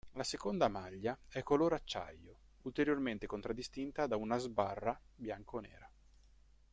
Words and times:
La 0.13 0.23
seconda 0.23 0.67
maglia 0.67 1.15
è 1.27 1.43
color 1.43 1.73
acciaio, 1.73 2.35
ulteriormente 2.63 3.27
contraddistinta 3.27 4.07
da 4.07 4.15
una 4.15 4.39
sbarra 4.39 4.99
bianconera. 5.13 5.87